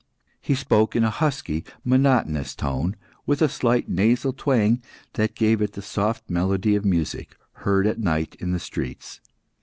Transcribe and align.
He 0.41 0.55
spoke 0.55 0.95
in 0.95 1.03
a 1.03 1.11
husky, 1.11 1.63
monotonous 1.85 2.55
tone, 2.55 2.95
with 3.27 3.39
a 3.39 3.47
slight 3.47 3.87
nasal 3.87 4.33
twang 4.33 4.81
that 5.13 5.35
gave 5.35 5.61
it 5.61 5.73
the 5.73 5.83
soft 5.83 6.27
melody 6.27 6.75
of 6.75 6.83
music 6.83 7.37
heard 7.53 7.85
at 7.85 7.99
night 7.99 8.35
in 8.39 8.51
the 8.51 8.57
streets. 8.57 9.21